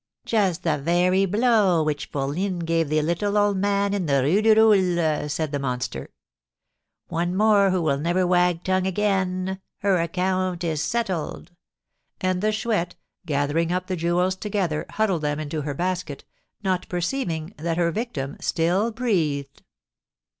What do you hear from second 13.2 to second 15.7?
gathering up the jewels together, huddled them into